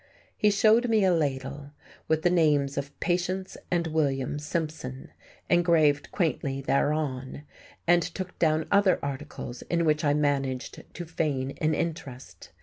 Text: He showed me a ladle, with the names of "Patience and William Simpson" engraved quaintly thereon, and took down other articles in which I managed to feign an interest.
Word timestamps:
He 0.35 0.49
showed 0.49 0.89
me 0.89 1.03
a 1.05 1.13
ladle, 1.13 1.73
with 2.07 2.23
the 2.23 2.31
names 2.31 2.75
of 2.75 2.99
"Patience 2.99 3.55
and 3.69 3.85
William 3.85 4.39
Simpson" 4.39 5.11
engraved 5.47 6.11
quaintly 6.11 6.59
thereon, 6.59 7.43
and 7.85 8.01
took 8.01 8.39
down 8.39 8.65
other 8.71 8.97
articles 9.03 9.61
in 9.61 9.85
which 9.85 10.03
I 10.03 10.15
managed 10.15 10.83
to 10.95 11.05
feign 11.05 11.51
an 11.61 11.75
interest. 11.75 12.49